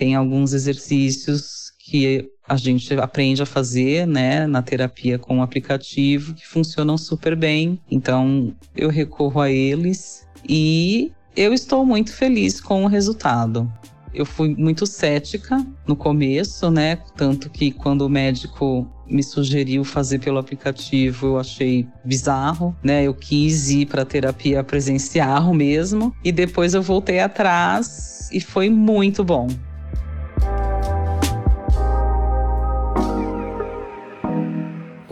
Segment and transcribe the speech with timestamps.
[0.00, 6.32] tem alguns exercícios que a gente aprende a fazer, né, na terapia com o aplicativo
[6.32, 7.78] que funcionam super bem.
[7.90, 13.70] Então, eu recorro a eles e eu estou muito feliz com o resultado.
[14.14, 16.98] Eu fui muito cética no começo, né?
[17.14, 23.04] Tanto que quando o médico me sugeriu fazer pelo aplicativo, eu achei bizarro, né?
[23.04, 29.22] Eu quis ir para terapia presencial mesmo, e depois eu voltei atrás e foi muito
[29.22, 29.46] bom.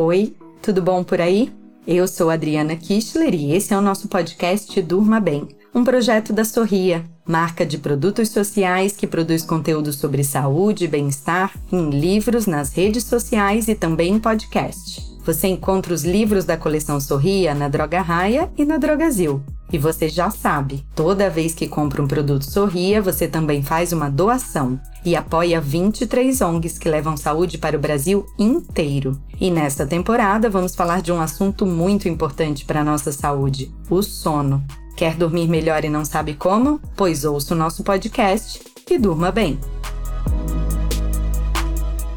[0.00, 1.52] Oi, tudo bom por aí?
[1.84, 6.44] Eu sou Adriana Kistler e esse é o nosso podcast Durma Bem, um projeto da
[6.44, 12.72] Sorria, marca de produtos sociais que produz conteúdo sobre saúde e bem-estar em livros, nas
[12.72, 15.02] redes sociais e também em podcast.
[15.24, 19.42] Você encontra os livros da coleção Sorria na Droga Raia e na Drogazil.
[19.70, 24.08] E você já sabe, toda vez que compra um produto Sorria, você também faz uma
[24.08, 29.20] doação e apoia 23 ONGs que levam saúde para o Brasil inteiro.
[29.38, 34.02] E nesta temporada vamos falar de um assunto muito importante para a nossa saúde: o
[34.02, 34.64] sono.
[34.96, 36.80] Quer dormir melhor e não sabe como?
[36.96, 38.60] Pois ouça o nosso podcast
[38.90, 39.58] e durma bem.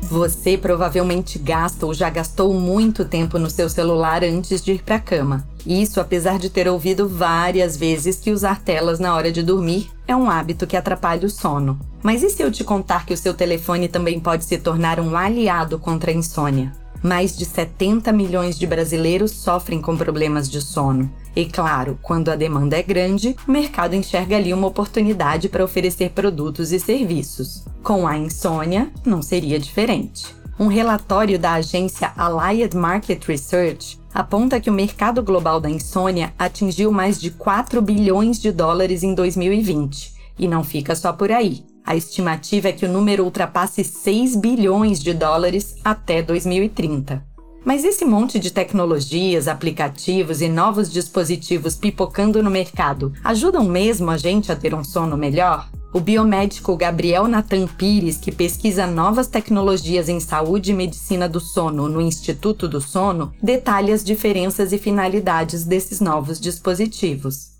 [0.03, 4.95] Você provavelmente gasta ou já gastou muito tempo no seu celular antes de ir para
[4.95, 5.47] a cama.
[5.65, 10.15] Isso apesar de ter ouvido várias vezes que usar telas na hora de dormir é
[10.15, 11.79] um hábito que atrapalha o sono.
[12.03, 15.15] Mas e se eu te contar que o seu telefone também pode se tornar um
[15.15, 16.71] aliado contra a insônia?
[17.03, 21.11] Mais de 70 milhões de brasileiros sofrem com problemas de sono.
[21.35, 26.11] E claro, quando a demanda é grande, o mercado enxerga ali uma oportunidade para oferecer
[26.11, 27.63] produtos e serviços.
[27.81, 30.40] Com a insônia, não seria diferente.
[30.61, 36.91] Um relatório da agência Allied Market Research aponta que o mercado global da insônia atingiu
[36.91, 40.13] mais de 4 bilhões de dólares em 2020.
[40.37, 41.65] E não fica só por aí.
[41.83, 47.25] A estimativa é que o número ultrapasse 6 bilhões de dólares até 2030.
[47.65, 54.17] Mas esse monte de tecnologias, aplicativos e novos dispositivos pipocando no mercado ajudam mesmo a
[54.17, 55.67] gente a ter um sono melhor?
[55.93, 61.89] O biomédico Gabriel Nathan Pires, que pesquisa novas tecnologias em saúde e medicina do sono
[61.89, 67.50] no Instituto do Sono, detalha as diferenças e finalidades desses novos dispositivos.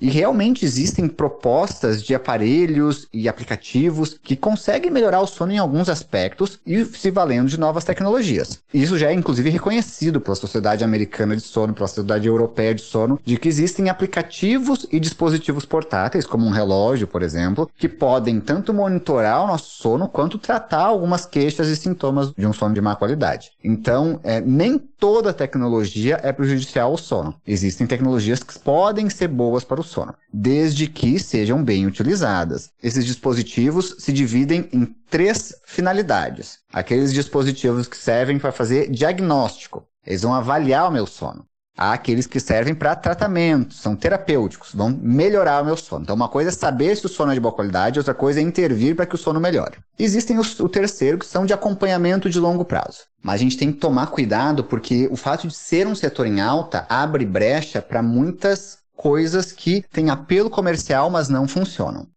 [0.00, 5.88] E realmente existem propostas de aparelhos e aplicativos que conseguem melhorar o sono em alguns
[5.88, 8.60] aspectos e se valendo de novas tecnologias.
[8.72, 13.20] Isso já é inclusive reconhecido pela Sociedade Americana de Sono, pela Sociedade Europeia de Sono,
[13.24, 18.72] de que existem aplicativos e dispositivos portáteis, como um relógio, por exemplo, que podem tanto
[18.72, 22.94] monitorar o nosso sono quanto tratar algumas queixas e sintomas de um sono de má
[22.94, 23.50] qualidade.
[23.62, 27.34] Então, é, nem toda tecnologia é prejudicial ao sono.
[27.46, 32.70] Existem tecnologias que podem ser boas para o sono, desde que sejam bem utilizadas.
[32.82, 36.58] Esses dispositivos se dividem em três finalidades.
[36.72, 39.86] Aqueles dispositivos que servem para fazer diagnóstico.
[40.06, 41.44] Eles vão avaliar o meu sono.
[41.80, 46.02] Há aqueles que servem para tratamento, são terapêuticos, vão melhorar o meu sono.
[46.02, 48.42] Então, uma coisa é saber se o sono é de boa qualidade, outra coisa é
[48.42, 49.78] intervir para que o sono melhore.
[49.96, 53.02] Existem os, o terceiro, que são de acompanhamento de longo prazo.
[53.22, 56.40] Mas a gente tem que tomar cuidado porque o fato de ser um setor em
[56.40, 62.08] alta abre brecha para muitas coisas que têm apelo comercial, mas não funcionam.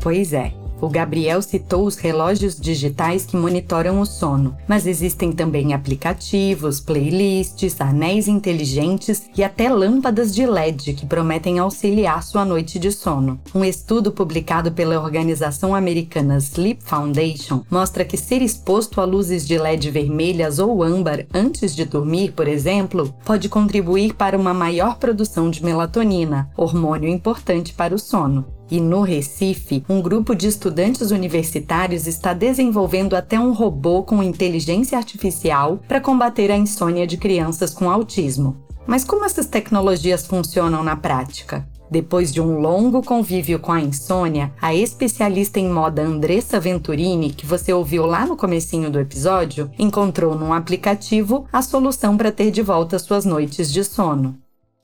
[0.00, 0.52] Pois é.
[0.80, 7.80] O Gabriel citou os relógios digitais que monitoram o sono, mas existem também aplicativos, playlists,
[7.80, 13.40] anéis inteligentes e até lâmpadas de LED que prometem auxiliar sua noite de sono.
[13.54, 19.56] Um estudo publicado pela organização americana Sleep Foundation mostra que ser exposto a luzes de
[19.56, 25.50] LED vermelhas ou âmbar antes de dormir, por exemplo, pode contribuir para uma maior produção
[25.50, 28.55] de melatonina, hormônio importante para o sono.
[28.70, 34.98] E no Recife, um grupo de estudantes universitários está desenvolvendo até um robô com inteligência
[34.98, 38.56] artificial para combater a insônia de crianças com autismo.
[38.86, 41.66] Mas como essas tecnologias funcionam na prática?
[41.90, 47.46] Depois de um longo convívio com a insônia, a especialista em moda Andressa Venturini, que
[47.46, 52.62] você ouviu lá no comecinho do episódio, encontrou num aplicativo a solução para ter de
[52.62, 54.36] volta suas noites de sono.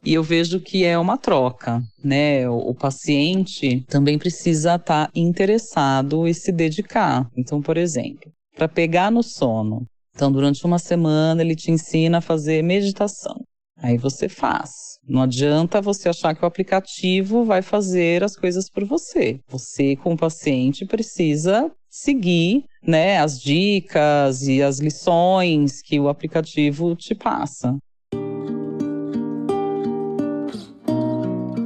[0.04, 2.48] E eu vejo que é uma troca, né?
[2.48, 7.28] O, paciente também precisa estar tá interessado e se dedicar.
[7.36, 9.86] Então, por exemplo, para pegar no sono.
[10.14, 13.36] Então, durante uma semana, ele te ensina a fazer meditação.
[13.78, 14.70] Aí você faz.
[15.08, 19.40] Não adianta você achar que o aplicativo vai fazer as coisas por você.
[19.48, 27.14] Você, como paciente, precisa seguir né, as dicas e as lições que o aplicativo te
[27.14, 27.76] passa.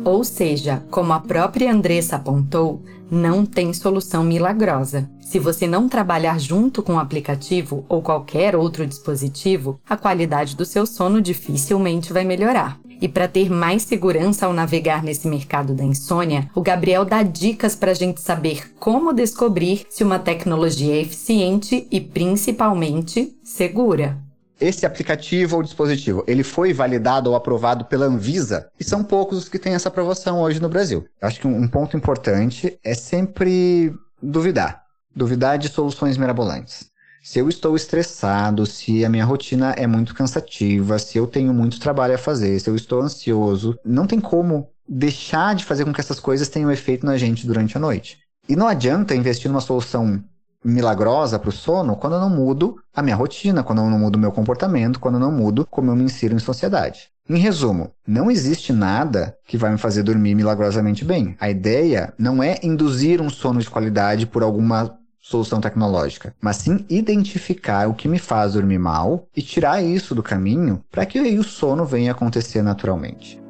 [0.06, 2.81] Ou seja, como a própria Andressa apontou,
[3.11, 5.11] não tem solução milagrosa.
[5.20, 10.64] Se você não trabalhar junto com o aplicativo ou qualquer outro dispositivo, a qualidade do
[10.64, 12.79] seu sono dificilmente vai melhorar.
[13.00, 17.75] E para ter mais segurança ao navegar nesse mercado da insônia, o Gabriel dá dicas
[17.75, 24.25] para a gente saber como descobrir se uma tecnologia é eficiente e principalmente segura.
[24.61, 28.70] Esse aplicativo ou dispositivo, ele foi validado ou aprovado pela Anvisa?
[28.81, 31.06] E são poucos os que têm essa aprovação hoje no Brasil.
[31.20, 34.82] Eu acho que um ponto importante é sempre duvidar.
[35.14, 36.91] Duvidar de soluções mirabolantes.
[37.23, 41.81] Se eu estou estressado, se a minha rotina é muito cansativa, se eu tenho muito
[41.81, 46.00] trabalho a fazer, se eu estou ansioso, não tem como deixar de fazer com que
[46.00, 48.19] essas coisas tenham efeito na gente durante a noite.
[48.49, 50.23] E não adianta investir numa solução
[50.66, 54.16] milagrosa para o sono quando eu não mudo a minha rotina, quando eu não mudo
[54.16, 57.08] o meu comportamento, quando eu não mudo como eu me insiro em sociedade.
[57.28, 61.36] Em resumo, não existe nada que vai me fazer dormir milagrosamente bem.
[61.40, 66.84] A ideia não é induzir um sono de qualidade por alguma solução tecnológica, mas sim
[66.88, 71.42] identificar o que me faz dormir mal e tirar isso do caminho para que o
[71.42, 73.40] sono venha acontecer naturalmente.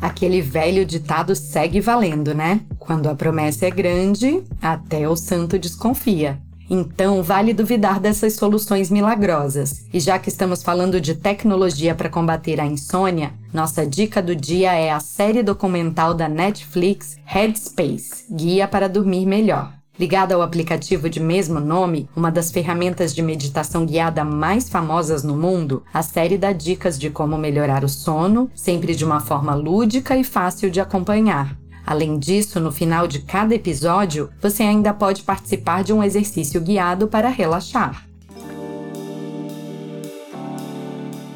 [0.00, 2.62] Aquele velho ditado segue valendo, né?
[2.90, 6.40] Quando a promessa é grande, até o santo desconfia.
[6.68, 9.86] Então, vale duvidar dessas soluções milagrosas.
[9.94, 14.74] E já que estamos falando de tecnologia para combater a insônia, nossa dica do dia
[14.74, 19.72] é a série documental da Netflix Headspace Guia para Dormir Melhor.
[19.96, 25.36] Ligada ao aplicativo de mesmo nome, uma das ferramentas de meditação guiada mais famosas no
[25.36, 30.16] mundo, a série dá dicas de como melhorar o sono, sempre de uma forma lúdica
[30.16, 31.56] e fácil de acompanhar.
[31.90, 37.08] Além disso, no final de cada episódio, você ainda pode participar de um exercício guiado
[37.08, 38.06] para relaxar.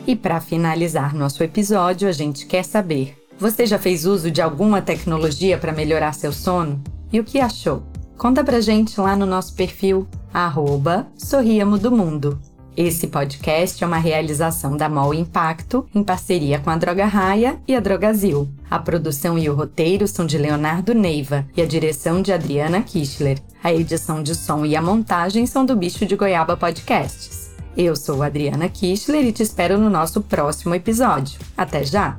[0.07, 4.81] E para finalizar nosso episódio, a gente quer saber: você já fez uso de alguma
[4.81, 6.81] tecnologia para melhorar seu sono?
[7.13, 7.83] E o que achou?
[8.17, 12.41] Conta pra gente lá no nosso perfil, arroba Sorriamo do Mundo.
[12.77, 17.75] Esse podcast é uma realização da MOL Impacto, em parceria com a Droga Raia e
[17.75, 18.49] a Drogazil.
[18.69, 23.39] A produção e o roteiro são de Leonardo Neiva e a direção de Adriana Kischler.
[23.63, 27.53] A edição de som e a montagem são do Bicho de Goiaba Podcasts.
[27.77, 31.39] Eu sou Adriana Kischler e te espero no nosso próximo episódio.
[31.57, 32.19] Até já!